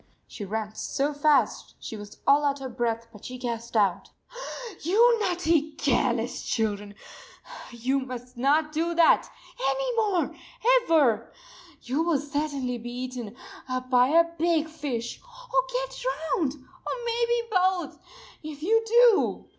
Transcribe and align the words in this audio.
She 0.25 0.45
ran 0.45 0.73
so 0.73 1.13
fast 1.13 1.75
she 1.79 1.95
was 1.95 2.17
all 2.25 2.43
out 2.43 2.59
of 2.59 2.75
breath, 2.75 3.05
but 3.13 3.23
she 3.23 3.37
gasped 3.37 3.77
out: 3.77 4.09
"You 4.81 5.19
naughty, 5.19 5.73
care 5.73 6.11
less 6.11 6.41
children! 6.41 6.95
You 7.69 7.99
must 7.99 8.35
not 8.35 8.71
do 8.71 8.95
that 8.95 9.29
any 9.63 9.95
more 9.97 10.35
ever! 10.85 11.31
You 11.83 12.01
will 12.01 12.17
certainly 12.17 12.79
be 12.79 12.91
eaten 12.91 13.35
up 13.69 13.91
by 13.91 14.07
a 14.07 14.25
big 14.39 14.69
fish 14.69 15.21
or 15.21 15.61
get 15.71 16.01
drowned 16.01 16.55
or 16.55 16.91
maybe 17.05 17.47
both 17.51 17.99
if 18.41 18.63
you 18.63 18.83
do!" 18.87 19.45